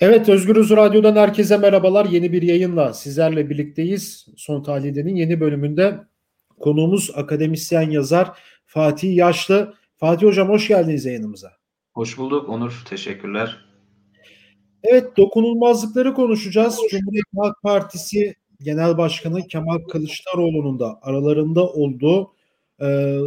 [0.00, 2.04] Evet Özgürüz Radyo'dan herkese merhabalar.
[2.04, 4.26] Yeni bir yayınla sizlerle birlikteyiz.
[4.36, 6.00] Son Tahliye'nin yeni bölümünde
[6.60, 9.74] konuğumuz akademisyen yazar Fatih Yaşlı.
[9.96, 11.52] Fatih Hocam hoş geldiniz yayınımıza.
[11.92, 12.82] Hoş bulduk Onur.
[12.88, 13.56] Teşekkürler.
[14.82, 16.78] Evet dokunulmazlıkları konuşacağız.
[16.90, 22.32] Cumhuriyet Halk Partisi Genel Başkanı Kemal Kılıçdaroğlu'nun da aralarında olduğu
[22.80, 23.18] e,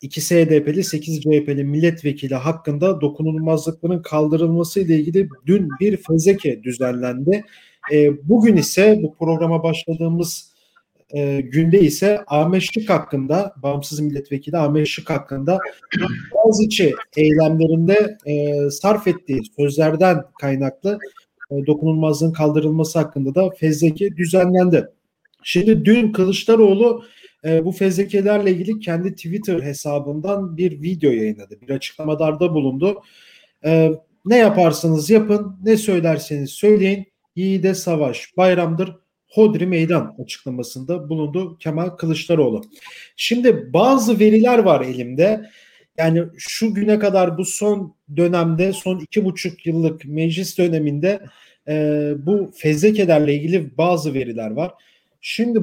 [0.00, 7.44] 2 HDP'li 8 CHP'li milletvekili hakkında dokunulmazlıkların kaldırılması ile ilgili dün bir fezleke düzenlendi.
[7.92, 10.56] E, bugün ise bu programa başladığımız
[11.14, 15.58] e, günde ise Ahmet Şık hakkında, bağımsız milletvekili Ahmet Şık hakkında
[16.34, 20.98] Boğaziçi eylemlerinde e, sarf ettiği sözlerden kaynaklı
[21.50, 24.88] e, dokunulmazlığın kaldırılması hakkında da fezleke düzenlendi.
[25.42, 27.04] Şimdi dün Kılıçdaroğlu
[27.44, 31.60] e, bu fezlekelerle ilgili kendi Twitter hesabından bir video yayınladı.
[31.60, 33.02] Bir açıklamalarda bulundu.
[33.64, 33.92] E,
[34.24, 37.06] ne yaparsanız yapın, ne söylerseniz söyleyin.
[37.36, 38.96] Yiğide savaş, bayramdır,
[39.28, 42.62] Hodri meydan açıklamasında bulundu Kemal Kılıçdaroğlu.
[43.16, 45.50] Şimdi bazı veriler var elimde.
[45.98, 51.20] Yani şu güne kadar bu son dönemde, son iki buçuk yıllık meclis döneminde
[51.68, 54.72] e, bu fezlekelerle ilgili bazı veriler var.
[55.20, 55.60] Şimdi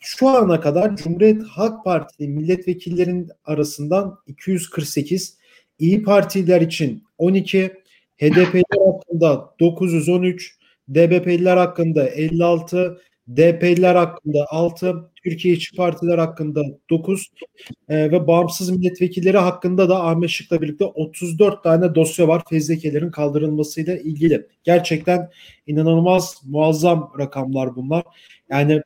[0.00, 5.38] şu ana kadar Cumhuriyet Halk Partili milletvekillerin arasından 248,
[5.78, 7.72] İyi Partiler için 12,
[8.16, 17.26] HDP'liler hakkında 913, DBP'liler hakkında 56, DP'liler hakkında 6, Türkiye İşçi Partiler hakkında 9
[17.88, 23.96] e, ve bağımsız milletvekilleri hakkında da Ahmet Şık'la birlikte 34 tane dosya var fezlekelerin kaldırılmasıyla
[23.96, 24.46] ilgili.
[24.64, 25.30] Gerçekten
[25.66, 28.04] inanılmaz muazzam rakamlar bunlar.
[28.50, 28.82] Yani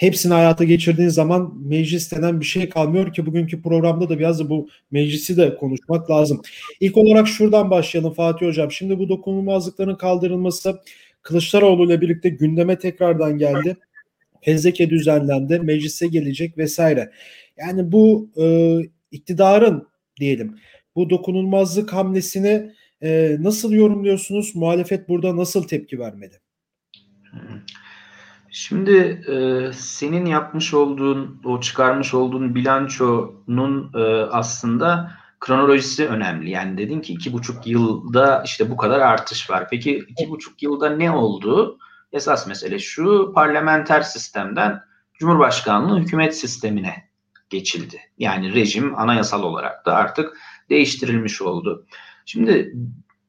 [0.00, 4.50] hepsini hayata geçirdiğin zaman meclis denen bir şey kalmıyor ki bugünkü programda da biraz da
[4.50, 6.42] bu meclisi de konuşmak lazım.
[6.80, 8.72] İlk olarak şuradan başlayalım Fatih Hocam.
[8.72, 10.80] Şimdi bu dokunulmazlıkların kaldırılması
[11.22, 13.76] Kılıçdaroğlu ile birlikte gündeme tekrardan geldi.
[14.40, 17.10] Fezleke düzenlendi, meclise gelecek vesaire.
[17.58, 18.76] Yani bu e,
[19.10, 19.88] iktidarın
[20.20, 20.56] diyelim
[20.96, 22.72] bu dokunulmazlık hamlesini
[23.02, 24.56] e, nasıl yorumluyorsunuz?
[24.56, 26.40] Muhalefet burada nasıl tepki vermedi?
[28.52, 28.96] Şimdi
[29.28, 36.50] e, senin yapmış olduğun, o çıkarmış olduğun bilançonun e, aslında kronolojisi önemli.
[36.50, 39.66] Yani dedin ki iki buçuk yılda işte bu kadar artış var.
[39.70, 41.78] Peki iki buçuk yılda ne oldu?
[42.12, 44.80] Esas mesele şu parlamenter sistemden
[45.14, 47.10] Cumhurbaşkanlığı hükümet sistemine
[47.50, 48.00] geçildi.
[48.18, 50.38] Yani rejim anayasal olarak da artık
[50.70, 51.86] değiştirilmiş oldu.
[52.26, 52.74] Şimdi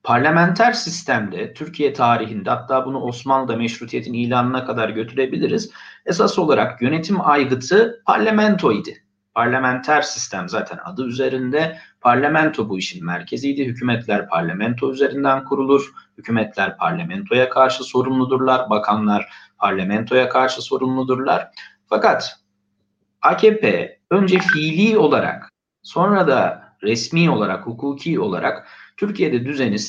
[0.04, 5.72] parlamenter sistemde Türkiye tarihinde hatta bunu Osmanlı'da meşrutiyetin ilanına kadar götürebiliriz.
[6.06, 8.90] Esas olarak yönetim aygıtı parlamentoydu.
[9.34, 13.66] Parlamenter sistem zaten adı üzerinde parlamento bu işin merkeziydi.
[13.66, 15.92] Hükümetler parlamento üzerinden kurulur.
[16.18, 18.70] Hükümetler parlamentoya karşı sorumludurlar.
[18.70, 19.30] Bakanlar
[19.60, 21.48] parlamentoya karşı sorumludurlar.
[21.88, 22.40] Fakat
[23.22, 25.50] AKP önce fiili olarak
[25.84, 28.68] sonra da resmi olarak, hukuki olarak
[29.02, 29.80] Türkiye'de düzeni,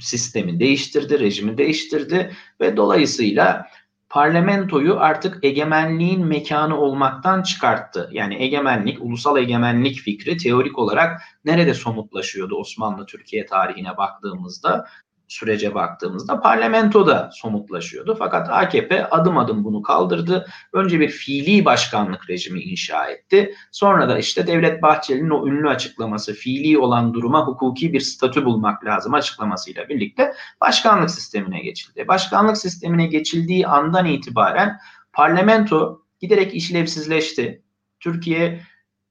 [0.00, 3.66] sistemi değiştirdi, rejimi değiştirdi ve dolayısıyla
[4.08, 8.10] parlamentoyu artık egemenliğin mekanı olmaktan çıkarttı.
[8.12, 14.86] Yani egemenlik, ulusal egemenlik fikri teorik olarak nerede somutlaşıyordu Osmanlı Türkiye tarihine baktığımızda?
[15.28, 18.16] Sürece baktığımızda parlamentoda somutlaşıyordu.
[18.18, 20.46] Fakat AKP adım adım bunu kaldırdı.
[20.72, 23.54] Önce bir fiili başkanlık rejimi inşa etti.
[23.72, 28.84] Sonra da işte Devlet Bahçeli'nin o ünlü açıklaması fiili olan duruma hukuki bir statü bulmak
[28.84, 32.08] lazım açıklamasıyla birlikte başkanlık sistemine geçildi.
[32.08, 34.78] Başkanlık sistemine geçildiği andan itibaren
[35.12, 37.62] parlamento giderek işlevsizleşti.
[38.00, 38.60] Türkiye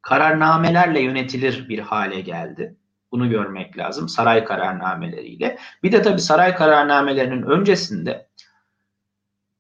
[0.02, 2.76] kararnamelerle yönetilir bir hale geldi.
[3.12, 5.58] Bunu görmek lazım saray kararnameleriyle.
[5.84, 8.28] Bir de tabii saray kararnamelerinin öncesinde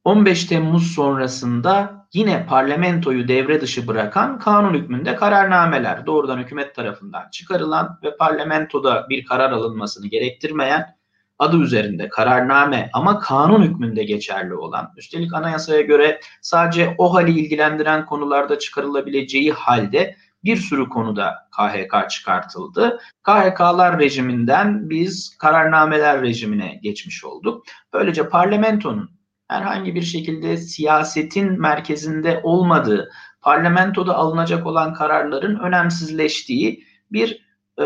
[0.04, 8.00] 15 Temmuz sonrasında yine parlamentoyu devre dışı bırakan kanun hükmünde kararnameler doğrudan hükümet tarafından çıkarılan
[8.04, 10.98] ve parlamentoda bir karar alınmasını gerektirmeyen
[11.40, 18.06] adı üzerinde kararname ama kanun hükmünde geçerli olan üstelik anayasaya göre sadece o hali ilgilendiren
[18.06, 23.00] konularda çıkarılabileceği halde bir sürü konuda KHK çıkartıldı.
[23.24, 27.66] KHK'lar rejiminden biz kararnameler rejimine geçmiş olduk.
[27.94, 29.10] Böylece parlamentonun
[29.48, 33.12] herhangi bir şekilde siyasetin merkezinde olmadığı,
[33.42, 37.48] parlamentoda alınacak olan kararların önemsizleştiği bir
[37.80, 37.86] e,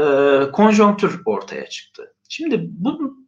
[0.52, 2.14] konjonktür ortaya çıktı.
[2.30, 3.21] Şimdi bu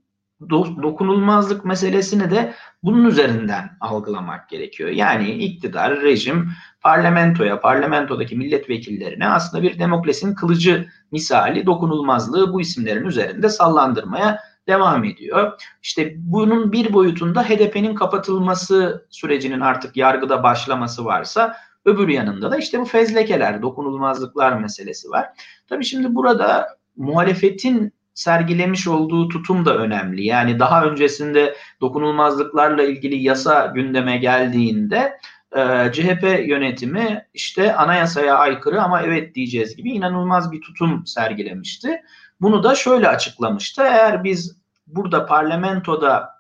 [0.50, 2.54] do, dokunulmazlık meselesini de
[2.84, 4.90] bunun üzerinden algılamak gerekiyor.
[4.90, 6.50] Yani iktidar, rejim
[6.82, 15.62] parlamentoya, parlamentodaki milletvekillerine aslında bir demokrasinin kılıcı misali dokunulmazlığı bu isimlerin üzerinde sallandırmaya devam ediyor.
[15.84, 21.56] İşte bunun bir boyutunda HDP'nin kapatılması sürecinin artık yargıda başlaması varsa
[21.86, 25.28] öbür yanında da işte bu fezlekeler, dokunulmazlıklar meselesi var.
[25.70, 26.68] Tabii şimdi burada
[26.98, 30.26] muhalefetin sergilemiş olduğu tutum da önemli.
[30.26, 35.18] Yani daha öncesinde dokunulmazlıklarla ilgili yasa gündeme geldiğinde
[35.56, 42.02] e, CHP yönetimi işte anayasaya aykırı ama evet diyeceğiz gibi inanılmaz bir tutum sergilemişti.
[42.42, 43.82] Bunu da şöyle açıklamıştı.
[43.82, 44.58] Eğer biz
[44.88, 46.34] burada parlamentoda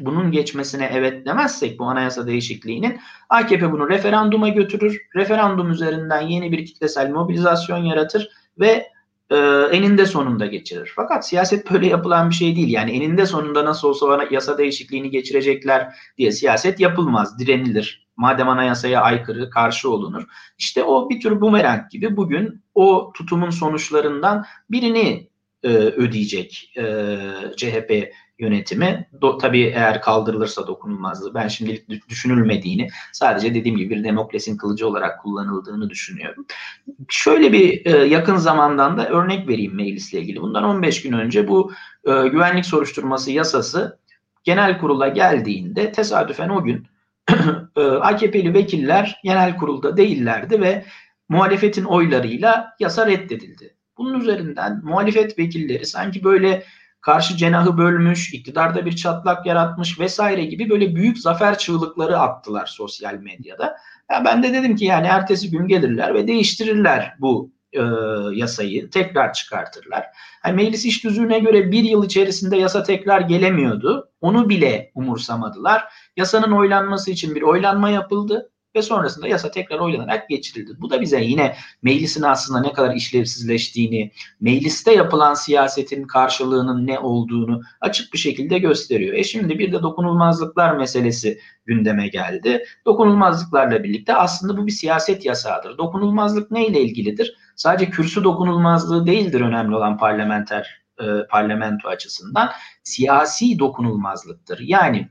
[0.00, 5.00] bunun geçmesine evet demezsek bu anayasa değişikliğinin AKP bunu referanduma götürür.
[5.16, 8.28] Referandum üzerinden yeni bir kitlesel mobilizasyon yaratır
[8.58, 8.86] ve
[9.30, 9.36] e,
[9.72, 10.92] eninde sonunda geçirir.
[10.96, 12.68] Fakat siyaset böyle yapılan bir şey değil.
[12.68, 18.06] Yani eninde sonunda nasıl olsa yasa değişikliğini geçirecekler diye siyaset yapılmaz, direnilir.
[18.16, 20.22] Madem anayasaya aykırı, karşı olunur.
[20.58, 25.28] İşte o bir tür bumerang gibi bugün o tutumun sonuçlarından birini
[25.62, 27.16] e, ödeyecek e,
[27.56, 29.08] CHP yönetimi.
[29.20, 35.22] Do, tabii eğer kaldırılırsa dokunulmazlığı ben şimdilik düşünülmediğini sadece dediğim gibi bir demokrasinin kılıcı olarak
[35.22, 36.46] kullanıldığını düşünüyorum.
[37.08, 40.40] Şöyle bir e, yakın zamandan da örnek vereyim meclisle ilgili.
[40.40, 41.72] Bundan 15 gün önce bu
[42.04, 43.98] e, güvenlik soruşturması yasası
[44.44, 46.86] genel kurula geldiğinde tesadüfen o gün
[47.76, 50.84] e, AKP'li vekiller genel kurulda değillerdi ve
[51.28, 53.76] muhalefetin oylarıyla yasa reddedildi.
[53.98, 56.64] Bunun üzerinden muhalefet vekilleri sanki böyle
[57.00, 63.14] karşı cenahı bölmüş, iktidarda bir çatlak yaratmış vesaire gibi böyle büyük zafer çığlıkları attılar sosyal
[63.14, 63.76] medyada.
[64.10, 67.80] Ya ben de dedim ki yani ertesi gün gelirler ve değiştirirler bu e,
[68.32, 70.06] yasayı, tekrar çıkartırlar.
[70.44, 74.10] Yani meclis iş düzüğüne göre bir yıl içerisinde yasa tekrar gelemiyordu.
[74.20, 75.84] Onu bile umursamadılar.
[76.16, 80.72] Yasanın oylanması için bir oylanma yapıldı ve sonrasında yasa tekrar oylanarak geçirildi.
[80.78, 87.62] Bu da bize yine meclisin aslında ne kadar işlevsizleştiğini, mecliste yapılan siyasetin karşılığının ne olduğunu
[87.80, 89.14] açık bir şekilde gösteriyor.
[89.14, 92.64] E şimdi bir de dokunulmazlıklar meselesi gündeme geldi.
[92.86, 95.78] Dokunulmazlıklarla birlikte aslında bu bir siyaset yasağıdır.
[95.78, 97.36] Dokunulmazlık neyle ilgilidir?
[97.56, 102.50] Sadece kürsü dokunulmazlığı değildir önemli olan parlamenter e, parlamento açısından.
[102.82, 104.58] Siyasi dokunulmazlıktır.
[104.58, 105.08] Yani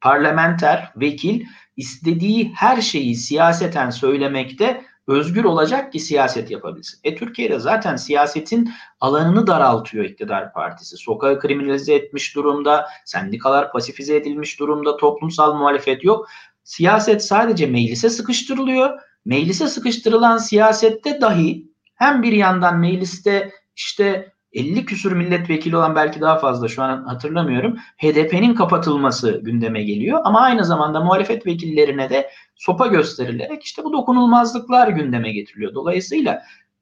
[0.00, 1.44] parlamenter vekil
[1.80, 7.00] istediği her şeyi siyaseten söylemekte özgür olacak ki siyaset yapabilsin.
[7.04, 10.96] E Türkiye'de zaten siyasetin alanını daraltıyor iktidar partisi.
[10.96, 16.28] Sokağı kriminalize etmiş durumda, sendikalar pasifize edilmiş durumda, toplumsal muhalefet yok.
[16.64, 18.98] Siyaset sadece meclise sıkıştırılıyor.
[19.24, 26.38] Meclise sıkıştırılan siyasette dahi hem bir yandan mecliste işte 50 küsur milletvekili olan belki daha
[26.38, 27.76] fazla şu an hatırlamıyorum.
[27.76, 34.88] HDP'nin kapatılması gündeme geliyor ama aynı zamanda muhalefet vekillerine de sopa gösterilerek işte bu dokunulmazlıklar
[34.88, 35.74] gündeme getiriliyor.
[35.74, 36.32] Dolayısıyla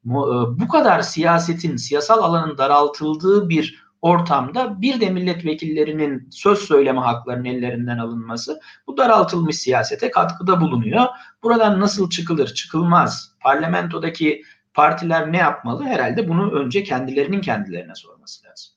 [0.07, 0.15] e,
[0.61, 7.99] bu kadar siyasetin, siyasal alanın daraltıldığı bir ortamda bir de milletvekillerinin söz söyleme haklarının ellerinden
[7.99, 11.07] alınması bu daraltılmış siyasete katkıda bulunuyor.
[11.43, 12.55] Buradan nasıl çıkılır?
[12.55, 13.33] Çıkılmaz.
[13.41, 14.43] Parlamentodaki
[14.75, 15.85] partiler ne yapmalı?
[15.85, 18.73] Herhalde bunu önce kendilerinin kendilerine sorması lazım.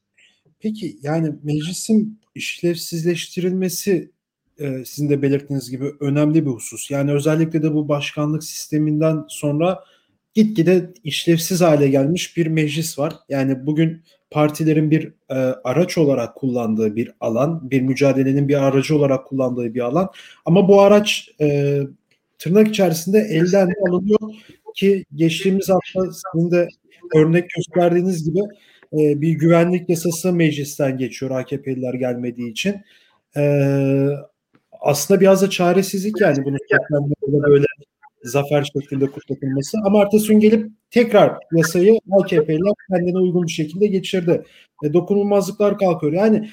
[0.60, 4.12] Peki yani meclisin işlevsizleştirilmesi
[4.60, 6.92] e, sizin de belirttiğiniz gibi önemli bir husus.
[6.92, 9.84] Yani özellikle de bu başkanlık sisteminden sonra
[10.34, 13.14] gitgide işlevsiz hale gelmiş bir meclis var.
[13.30, 19.28] Yani bugün partilerin bir e, araç olarak kullandığı bir alan, bir mücadelenin bir aracı olarak
[19.28, 20.10] kullandığı bir alan.
[20.46, 21.80] Ama bu araç e,
[22.40, 24.20] tırnak içerisinde elden alınıyor
[24.76, 26.68] ki geçtiğimiz hafta sizin de
[27.16, 28.40] örnek gösterdiğiniz gibi
[28.94, 32.76] e, bir güvenlik yasası meclisten geçiyor AKP'liler gelmediği için.
[33.38, 33.44] E,
[34.82, 37.66] aslında biraz da çaresizlik yani bunu böyle
[38.24, 39.78] zafer şeklinde kutlatılması.
[39.86, 44.44] Ama ertesi gelip tekrar yasayı AKP'liler kendine uygun bir şekilde geçirdi.
[44.84, 46.14] E, dokunulmazlıklar kalkıyor.
[46.14, 46.50] Yani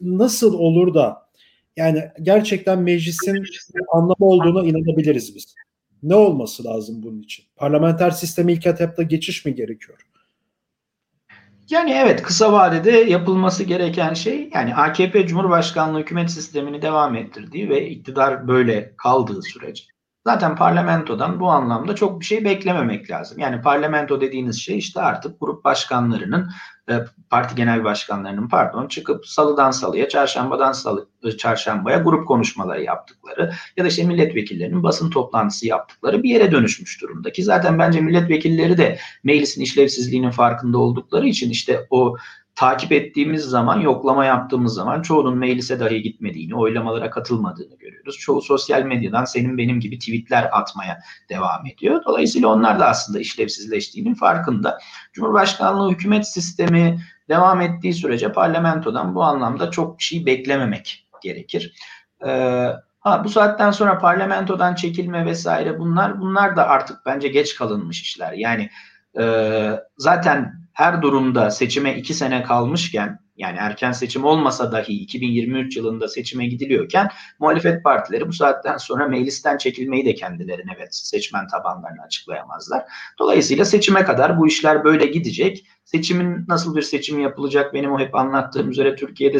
[0.00, 1.28] nasıl olur da
[1.76, 3.44] yani gerçekten meclisin
[3.92, 5.54] anlamı olduğuna inanabiliriz biz.
[6.02, 7.44] Ne olması lazım bunun için?
[7.56, 9.98] Parlamenter sisteme ilk etapta geçiş mi gerekiyor?
[11.70, 17.88] Yani evet kısa vadede yapılması gereken şey yani AKP Cumhurbaşkanlığı hükümet sistemini devam ettirdiği ve
[17.88, 19.84] iktidar böyle kaldığı sürece
[20.28, 23.38] zaten parlamentodan bu anlamda çok bir şey beklememek lazım.
[23.38, 26.50] Yani parlamento dediğiniz şey işte artık grup başkanlarının
[26.90, 26.92] e,
[27.30, 33.84] parti genel başkanlarının pardon çıkıp salıdan salıya, çarşambadan salı, e, çarşambaya grup konuşmaları yaptıkları ya
[33.84, 38.98] da işte milletvekillerinin basın toplantısı yaptıkları bir yere dönüşmüş durumda ki zaten bence milletvekilleri de
[39.24, 42.16] meclisin işlevsizliğinin farkında oldukları için işte o
[42.58, 48.18] takip ettiğimiz zaman, yoklama yaptığımız zaman çoğunun meclise dahi gitmediğini, oylamalara katılmadığını görüyoruz.
[48.18, 50.98] Çoğu sosyal medyadan senin benim gibi tweetler atmaya
[51.28, 52.02] devam ediyor.
[52.06, 54.78] Dolayısıyla onlar da aslında işlevsizleştiğinin farkında.
[55.12, 56.98] Cumhurbaşkanlığı hükümet sistemi
[57.28, 61.74] devam ettiği sürece parlamentodan bu anlamda çok bir şey beklememek gerekir.
[62.26, 62.66] Ee,
[63.00, 68.32] ha bu saatten sonra parlamentodan çekilme vesaire bunlar bunlar da artık bence geç kalınmış işler.
[68.32, 68.70] Yani
[69.20, 69.24] e,
[69.96, 76.46] zaten her durumda seçime iki sene kalmışken yani erken seçim olmasa dahi 2023 yılında seçime
[76.46, 77.08] gidiliyorken
[77.38, 82.84] muhalefet partileri bu saatten sonra meclisten çekilmeyi de kendilerine ve seçmen tabanlarına açıklayamazlar.
[83.18, 85.66] Dolayısıyla seçime kadar bu işler böyle gidecek.
[85.90, 89.38] Seçimin nasıl bir seçim yapılacak benim o hep anlattığım üzere Türkiye'de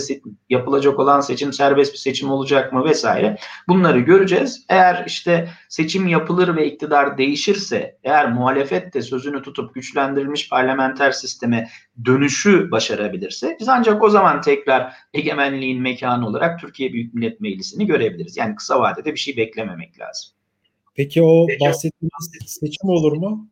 [0.49, 3.37] yapılacak olan seçim serbest bir seçim olacak mı vesaire
[3.69, 4.65] bunları göreceğiz.
[4.69, 11.69] Eğer işte seçim yapılır ve iktidar değişirse eğer muhalefet de sözünü tutup güçlendirilmiş parlamenter sisteme
[12.05, 18.37] dönüşü başarabilirse biz ancak o zaman tekrar egemenliğin mekanı olarak Türkiye Büyük Millet Meclisi'ni görebiliriz.
[18.37, 20.31] Yani kısa vadede bir şey beklememek lazım.
[20.95, 23.49] Peki o bahsettiğiniz seçim olur mu?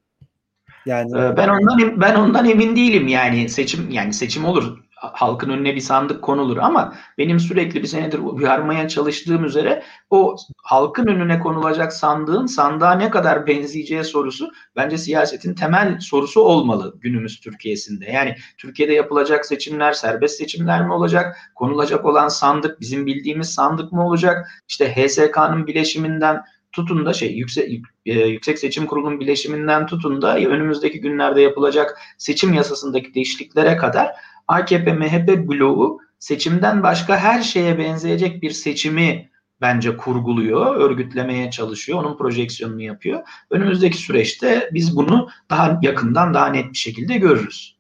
[0.87, 5.75] Yani ee, ben ondan ben ondan emin değilim yani seçim yani seçim olur halkın önüne
[5.75, 11.93] bir sandık konulur ama benim sürekli bir senedir uyarmaya çalıştığım üzere o halkın önüne konulacak
[11.93, 18.05] sandığın sandığa ne kadar benzeyeceği sorusu bence siyasetin temel sorusu olmalı günümüz Türkiye'sinde.
[18.07, 21.37] Yani Türkiye'de yapılacak seçimler serbest seçimler mi olacak?
[21.55, 24.49] Konulacak olan sandık bizim bildiğimiz sandık mı olacak?
[24.69, 26.43] İşte HSK'nın bileşiminden
[26.77, 32.55] tutun da şey yüksek e, yüksek seçim kurulunun bileşiminden tutun da önümüzdeki günlerde yapılacak seçim
[32.55, 34.13] yasasındaki değişikliklere kadar
[34.49, 39.31] AKP MHP bloğu seçimden başka her şeye benzeyecek bir seçimi
[39.61, 43.23] bence kurguluyor, örgütlemeye çalışıyor, onun projeksiyonunu yapıyor.
[43.51, 47.76] Önümüzdeki süreçte biz bunu daha yakından, daha net bir şekilde görürüz.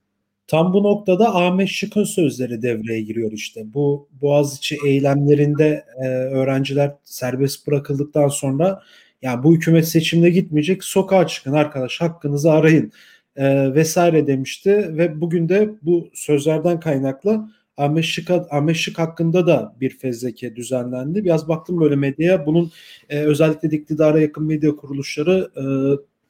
[0.46, 3.74] Tam bu noktada Ahmet Şık'ın sözleri devreye giriyor işte.
[3.74, 8.82] Bu Boğaziçi eylemlerinde e, öğrenciler serbest bırakıldıktan sonra
[9.22, 12.92] yani bu hükümet seçimde gitmeyecek sokağa çıkın arkadaş hakkınızı arayın
[13.36, 19.74] e, vesaire demişti ve bugün de bu sözlerden kaynaklı Ahmet Şık, Ahmet Şık hakkında da
[19.80, 21.24] bir fezleke düzenlendi.
[21.24, 22.72] Biraz baktım böyle medyaya bunun
[23.08, 25.64] e, özellikle iktidara yakın medya kuruluşları e,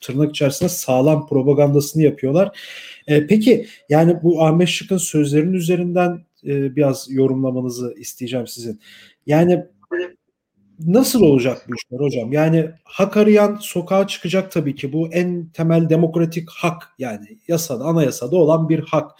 [0.07, 2.59] tırnak içerisinde sağlam propagandasını yapıyorlar.
[3.07, 8.81] E, peki yani bu Ahmet Şık'ın sözlerinin üzerinden e, biraz yorumlamanızı isteyeceğim sizin.
[9.27, 9.65] Yani
[10.81, 12.33] nasıl olacak bu işler hocam?
[12.33, 14.93] Yani hak arayan sokağa çıkacak tabii ki.
[14.93, 19.11] Bu en temel demokratik hak yani yasada, anayasada olan bir hak.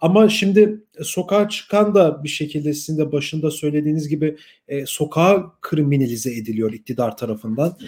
[0.00, 4.36] Ama şimdi sokağa çıkan da bir şekilde sizin de başında söylediğiniz gibi
[4.68, 7.78] e, sokağa kriminalize ediliyor iktidar tarafından.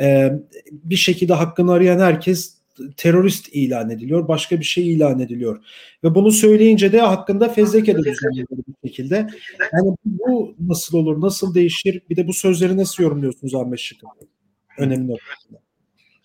[0.00, 0.32] E,
[0.72, 2.58] bir şekilde hakkını arayan herkes
[2.96, 5.64] terörist ilan ediliyor, başka bir şey ilan ediliyor.
[6.04, 9.28] Ve bunu söyleyince de hakkında fezleke de düzenleniyor bir şekilde.
[9.72, 12.02] Yani bu nasıl olur, nasıl değişir?
[12.10, 14.08] Bir de bu sözleri nasıl yorumluyorsunuz Ahmet Şık'ın?
[14.78, 15.58] Önemli noktasında.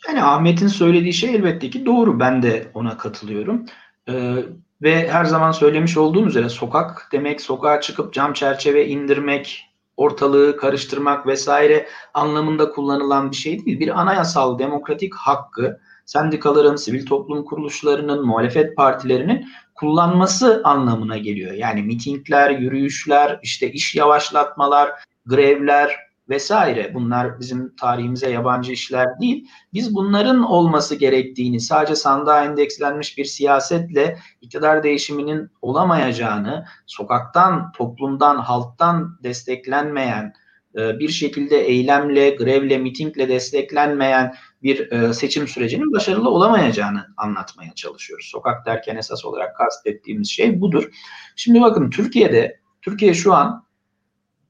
[0.08, 2.20] Yani Ahmet'in söylediği şey elbette ki doğru.
[2.20, 3.66] Ben de ona katılıyorum.
[4.10, 4.36] Ee,
[4.82, 9.66] ve her zaman söylemiş olduğum üzere sokak demek, sokağa çıkıp cam çerçeve indirmek,
[9.98, 13.80] ortalığı karıştırmak vesaire anlamında kullanılan bir şey değil.
[13.80, 21.54] Bir anayasal demokratik hakkı sendikaların, sivil toplum kuruluşlarının, muhalefet partilerinin kullanması anlamına geliyor.
[21.54, 24.92] Yani mitingler, yürüyüşler, işte iş yavaşlatmalar,
[25.26, 25.98] grevler
[26.30, 29.48] vesaire bunlar bizim tarihimize yabancı işler değil.
[29.74, 39.20] Biz bunların olması gerektiğini sadece sandığa endekslenmiş bir siyasetle iktidar değişiminin olamayacağını, sokaktan, toplumdan, halktan
[39.24, 40.34] desteklenmeyen,
[40.76, 48.26] e, bir şekilde eylemle, grevle, mitingle desteklenmeyen bir e, seçim sürecinin başarılı olamayacağını anlatmaya çalışıyoruz.
[48.26, 50.92] Sokak derken esas olarak kastettiğimiz şey budur.
[51.36, 53.63] Şimdi bakın Türkiye'de, Türkiye şu an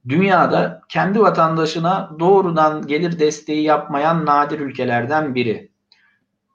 [0.09, 5.71] dünyada kendi vatandaşına doğrudan gelir desteği yapmayan nadir ülkelerden biri.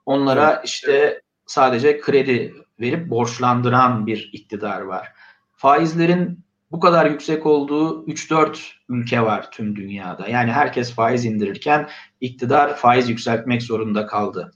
[0.05, 5.13] Onlara işte sadece kredi verip borçlandıran bir iktidar var.
[5.55, 6.39] Faizlerin
[6.71, 8.57] bu kadar yüksek olduğu 3-4
[8.89, 10.27] ülke var tüm dünyada.
[10.27, 11.89] Yani herkes faiz indirirken
[12.21, 14.51] iktidar faiz yükseltmek zorunda kaldı.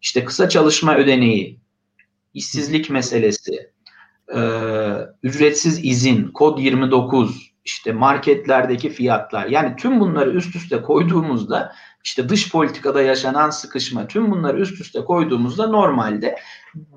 [0.00, 1.60] İşte kısa çalışma ödeneği,
[2.34, 3.70] işsizlik meselesi,
[4.34, 4.40] e,
[5.22, 9.46] ücretsiz izin, kod 29, işte marketlerdeki fiyatlar.
[9.46, 11.72] Yani tüm bunları üst üste koyduğumuzda
[12.04, 16.36] işte dış politikada yaşanan sıkışma, tüm bunları üst üste koyduğumuzda normalde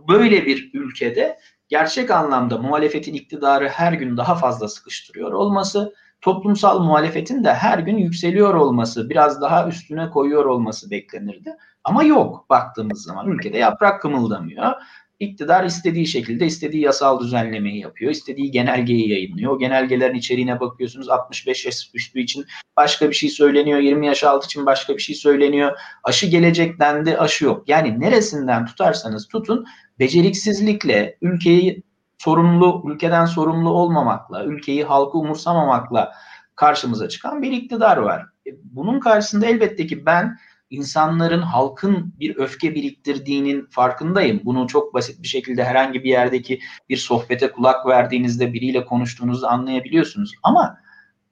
[0.08, 7.44] böyle bir ülkede gerçek anlamda muhalefetin iktidarı her gün daha fazla sıkıştırıyor olması, toplumsal muhalefetin
[7.44, 11.56] de her gün yükseliyor olması, biraz daha üstüne koyuyor olması beklenirdi.
[11.84, 14.74] Ama yok baktığımız zaman ülkede yaprak kımıldamıyor.
[15.22, 18.12] İktidar istediği şekilde istediği yasal düzenlemeyi yapıyor.
[18.12, 19.51] istediği genelgeyi yayınlıyor.
[19.51, 22.46] O genelgelerin içeriğine bakıyorsunuz 65 yaş üstü için
[22.78, 23.80] başka bir şey söyleniyor.
[23.80, 25.78] 20 yaş altı için başka bir şey söyleniyor.
[26.04, 27.70] Aşı gelecek dendi aşı yok.
[27.70, 29.66] Yani neresinden tutarsanız tutun
[30.00, 31.84] beceriksizlikle ülkeyi
[32.18, 36.13] sorumlu, ülkeden sorumlu olmamakla, ülkeyi halkı umursamamakla
[36.56, 38.25] karşımıza çıkan bir iktidar var.
[38.48, 40.38] E, bunun karşısında elbette ki ben
[40.72, 44.42] insanların halkın bir öfke biriktirdiğinin farkındayım.
[44.44, 46.60] Bunu çok basit bir şekilde herhangi bir yerdeki
[46.90, 50.32] bir sohbete kulak verdiğinizde biriyle konuştuğunuzda anlayabiliyorsunuz.
[50.44, 50.78] Ama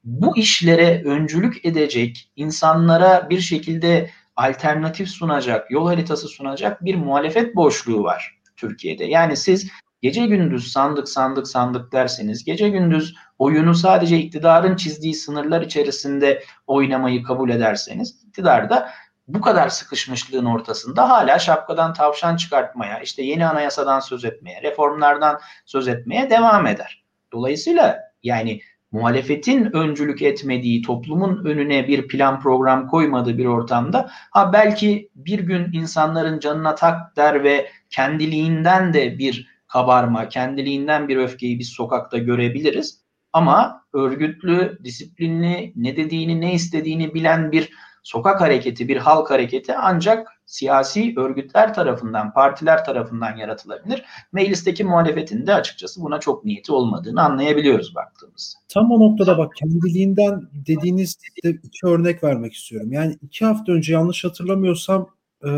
[0.04, 8.04] bu işlere öncülük edecek, insanlara bir şekilde alternatif sunacak, yol haritası sunacak bir muhalefet boşluğu
[8.04, 9.06] var Türkiye'de.
[9.06, 9.70] Yani siz
[10.02, 17.24] gece gündüz sandık sandık sandık derseniz, gece gündüz oyunu sadece iktidarın çizdiği sınırlar içerisinde oynamayı
[17.24, 18.90] kabul ederseniz, iktidar da
[19.30, 25.88] bu kadar sıkışmışlığın ortasında hala şapkadan tavşan çıkartmaya, işte yeni anayasadan söz etmeye, reformlardan söz
[25.88, 27.04] etmeye devam eder.
[27.32, 35.10] Dolayısıyla yani muhalefetin öncülük etmediği, toplumun önüne bir plan program koymadığı bir ortamda ha belki
[35.16, 41.70] bir gün insanların canına tak der ve kendiliğinden de bir kabarma, kendiliğinden bir öfkeyi biz
[41.70, 43.02] sokakta görebiliriz.
[43.34, 47.70] Ama örgütlü, disiplinli, ne dediğini, ne istediğini bilen bir
[48.04, 54.04] sokak hareketi, bir halk hareketi ancak siyasi örgütler tarafından, partiler tarafından yaratılabilir.
[54.32, 58.60] Meclisteki muhalefetin de açıkçası buna çok niyeti olmadığını anlayabiliyoruz baktığımızda.
[58.68, 62.92] Tam o noktada bak kendiliğinden dediğiniz de iki örnek vermek istiyorum.
[62.92, 65.10] Yani iki hafta önce yanlış hatırlamıyorsam
[65.46, 65.50] e,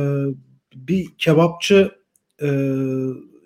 [0.76, 1.92] bir kebapçı
[2.42, 2.48] e,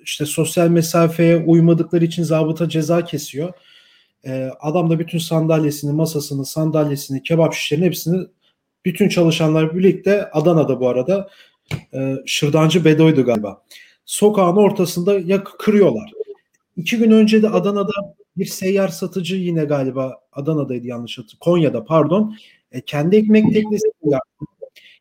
[0.03, 3.53] işte sosyal mesafeye uymadıkları için zabıta ceza kesiyor.
[4.25, 8.27] E, adam da bütün sandalyesini, masasını, sandalyesini, kebap şişlerini hepsini
[8.85, 11.29] bütün çalışanlar birlikte Adana'da bu arada
[11.93, 13.61] e, Şırdancı Bedo'ydu galiba.
[14.05, 16.11] Sokağın ortasında ya kırıyorlar.
[16.77, 21.39] İki gün önce de Adana'da bir seyyar satıcı yine galiba Adana'daydı yanlış hatırlıyorum.
[21.39, 22.35] Konya'da pardon.
[22.71, 23.87] E, kendi ekmek teknesi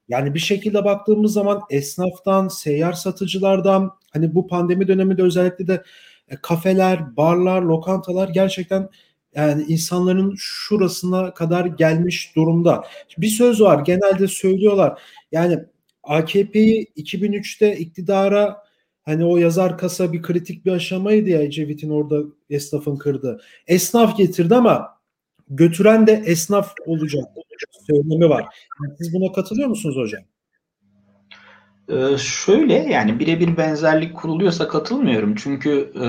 [0.08, 5.82] yani bir şekilde baktığımız zaman esnaftan, seyyar satıcılardan hani bu pandemi döneminde özellikle de
[6.28, 8.88] e, kafeler, barlar, lokantalar gerçekten
[9.34, 12.84] yani insanların şurasına kadar gelmiş durumda.
[13.18, 15.00] Bir söz var genelde söylüyorlar.
[15.32, 15.58] Yani
[16.02, 18.64] AKP'yi 2003'te iktidara
[19.02, 23.40] hani o yazar kasa bir kritik bir aşamaydı ya Ecevit'in orada esnafın kırdı.
[23.66, 24.88] Esnaf getirdi ama
[25.48, 27.24] götüren de esnaf olacak
[27.86, 28.44] söylemi var.
[28.98, 30.22] Siz buna katılıyor musunuz hocam?
[31.88, 35.34] Ee, şöyle yani birebir benzerlik kuruluyorsa katılmıyorum.
[35.34, 36.00] Çünkü e,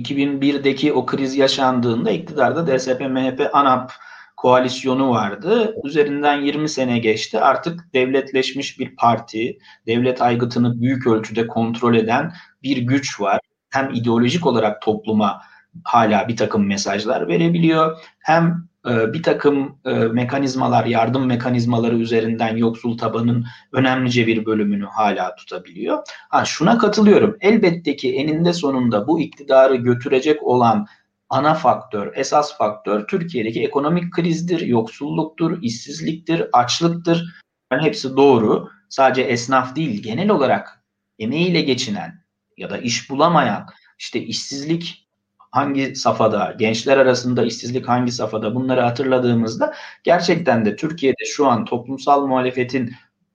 [0.00, 3.92] 2001'deki o kriz yaşandığında iktidarda DSP, MHP, ANAP
[4.36, 5.74] koalisyonu vardı.
[5.84, 7.40] Üzerinden 20 sene geçti.
[7.40, 13.40] Artık devletleşmiş bir parti, devlet aygıtını büyük ölçüde kontrol eden bir güç var.
[13.70, 15.40] Hem ideolojik olarak topluma
[15.84, 17.98] hala bir takım mesajlar verebiliyor.
[18.18, 26.02] Hem bir takım e, mekanizmalar, yardım mekanizmaları üzerinden yoksul tabanın önemlice bir bölümünü hala tutabiliyor.
[26.28, 27.36] Ha şuna katılıyorum.
[27.40, 30.86] Elbette ki eninde sonunda bu iktidarı götürecek olan
[31.28, 37.34] ana faktör, esas faktör Türkiye'deki ekonomik krizdir, yoksulluktur, işsizliktir, açlıktır.
[37.72, 38.68] Yani hepsi doğru.
[38.88, 40.84] Sadece esnaf değil, genel olarak
[41.18, 42.24] emeğiyle geçinen
[42.56, 43.66] ya da iş bulamayan,
[43.98, 45.03] işte işsizlik
[45.54, 52.26] hangi safhada, gençler arasında işsizlik hangi safhada bunları hatırladığımızda gerçekten de Türkiye'de şu an toplumsal
[52.26, 52.92] muhalefetin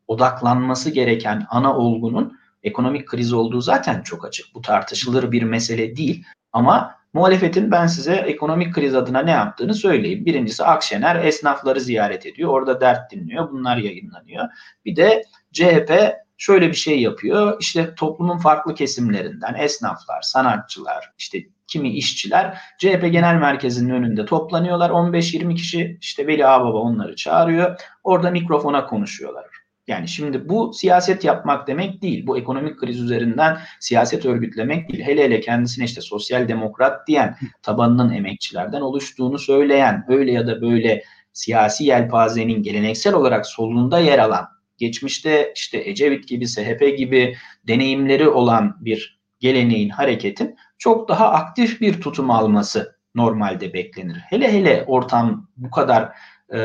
[0.07, 4.55] odaklanması gereken ana olgunun ekonomik kriz olduğu zaten çok açık.
[4.55, 10.25] Bu tartışılır bir mesele değil ama muhalefetin ben size ekonomik kriz adına ne yaptığını söyleyeyim.
[10.25, 12.49] Birincisi Akşener esnafları ziyaret ediyor.
[12.49, 13.51] Orada dert dinliyor.
[13.51, 14.45] Bunlar yayınlanıyor.
[14.85, 15.91] Bir de CHP
[16.37, 17.57] şöyle bir şey yapıyor.
[17.59, 24.89] İşte toplumun farklı kesimlerinden esnaflar, sanatçılar, işte kimi işçiler CHP Genel Merkezi'nin önünde toplanıyorlar.
[24.89, 27.81] 15-20 kişi işte Veli Ağbaba onları çağırıyor.
[28.03, 29.45] Orada mikrofona konuşuyorlar.
[29.89, 32.27] Yani şimdi bu siyaset yapmak demek değil.
[32.27, 35.03] Bu ekonomik kriz üzerinden siyaset örgütlemek değil.
[35.03, 41.03] Hele hele kendisine işte sosyal demokrat diyen, tabanının emekçilerden oluştuğunu söyleyen, öyle ya da böyle
[41.33, 47.35] siyasi yelpazenin geleneksel olarak solunda yer alan, geçmişte işte Ecevit gibi, SHP gibi
[47.67, 54.17] deneyimleri olan bir geleneğin, hareketin çok daha aktif bir tutum alması normalde beklenir.
[54.17, 56.11] Hele hele ortam bu kadar
[56.53, 56.59] e,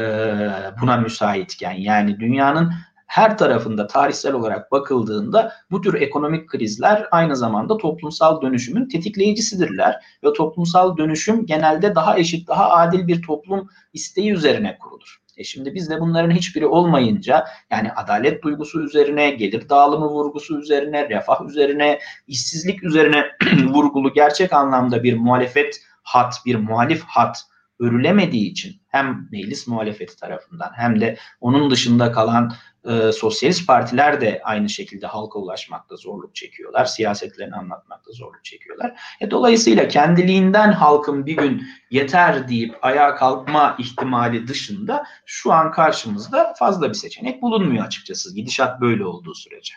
[0.81, 2.73] buna müsaitken yani dünyanın
[3.07, 10.33] her tarafında tarihsel olarak bakıldığında bu tür ekonomik krizler aynı zamanda toplumsal dönüşümün tetikleyicisidirler ve
[10.33, 15.24] toplumsal dönüşüm genelde daha eşit, daha adil bir toplum isteği üzerine kurulur.
[15.37, 21.45] E şimdi bizde bunların hiçbiri olmayınca yani adalet duygusu üzerine, gelir dağılımı vurgusu üzerine, refah
[21.47, 23.25] üzerine, işsizlik üzerine
[23.69, 27.43] vurgulu gerçek anlamda bir muhalefet hat, bir muhalif hat
[27.81, 32.53] örülemediği için hem meclis muhalefeti tarafından hem de onun dışında kalan
[32.89, 36.85] e, sosyalist partiler de aynı şekilde halka ulaşmakta zorluk çekiyorlar.
[36.85, 39.01] Siyasetlerini anlatmakta zorluk çekiyorlar.
[39.21, 46.55] E, dolayısıyla kendiliğinden halkın bir gün yeter deyip ayağa kalkma ihtimali dışında şu an karşımızda
[46.59, 48.35] fazla bir seçenek bulunmuyor açıkçası.
[48.35, 49.75] Gidişat böyle olduğu sürece.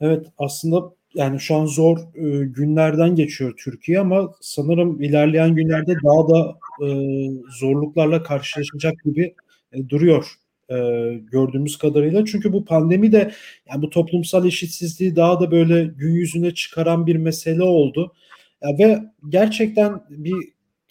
[0.00, 0.82] Evet aslında
[1.14, 6.88] yani şu an zor e, günlerden geçiyor Türkiye ama sanırım ilerleyen günlerde daha da e,
[7.60, 9.34] zorluklarla karşılaşacak gibi
[9.72, 10.41] e, duruyor
[10.72, 12.24] e, gördüğümüz kadarıyla.
[12.24, 13.32] Çünkü bu pandemi de
[13.70, 18.12] yani bu toplumsal eşitsizliği daha da böyle gün yüzüne çıkaran bir mesele oldu.
[18.62, 20.34] Ya ve gerçekten bir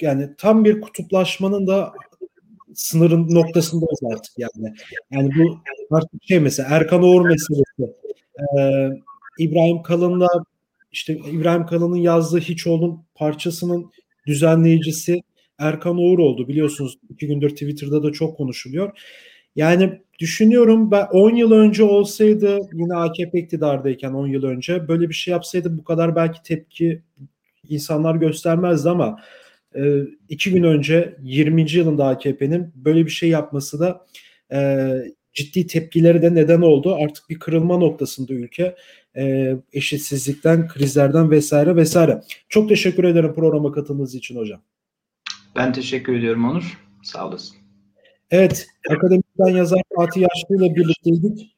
[0.02, 1.94] yani tam bir kutuplaşmanın da
[2.74, 4.74] sınırın noktasındayız artık yani.
[5.12, 5.60] Yani bu
[5.92, 7.96] artık şey mesela Erkan Oğur meselesi.
[8.60, 8.90] Ee,
[9.40, 10.28] İbrahim Kalın'la
[10.92, 13.92] işte İbrahim Kalın'ın yazdığı Hiç Olun parçasının
[14.28, 15.22] düzenleyicisi
[15.58, 16.48] Erkan Oğur oldu.
[16.48, 19.00] Biliyorsunuz iki gündür Twitter'da da çok konuşuluyor.
[19.56, 25.14] Yani düşünüyorum ben 10 yıl önce olsaydı yine AKP iktidardayken 10 yıl önce böyle bir
[25.14, 27.02] şey yapsaydı bu kadar belki tepki
[27.70, 29.20] insanlar göstermezdi ama
[29.76, 31.72] e, iki gün önce 20.
[31.72, 34.06] yılında AKP'nin böyle bir şey yapması da
[34.54, 34.90] e,
[35.34, 36.96] ciddi tepkileri de neden oldu.
[36.96, 38.76] Artık bir kırılma noktasında ülke
[39.18, 42.22] e, eşitsizlikten, krizlerden vesaire vesaire.
[42.50, 44.62] Çok teşekkür ederim programa katıldığınız için hocam.
[45.56, 46.80] Ben teşekkür ediyorum Onur.
[47.04, 47.58] Sağ olasın.
[48.32, 48.68] Evet,
[49.42, 51.56] akademikten yazar Fatih Yaşlı ile birlikteydik.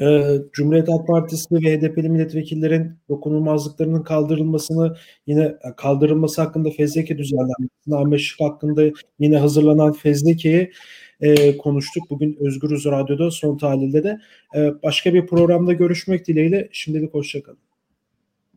[0.00, 8.20] Ee, Cumhuriyet Halk Partisi ve HDP'li milletvekillerin dokunulmazlıklarının kaldırılmasını yine kaldırılması hakkında fezleke düzenlenmesini, Ahmet
[8.20, 8.82] Şık hakkında
[9.18, 10.72] yine hazırlanan fezlekeyi
[11.20, 12.10] e, konuştuk.
[12.10, 14.20] Bugün Özgür Radyo'da son tahlilde de.
[14.56, 17.69] E, başka bir programda görüşmek dileğiyle şimdilik hoşçakalın.